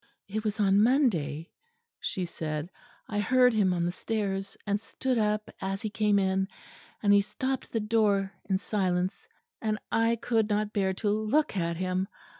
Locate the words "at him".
11.55-12.07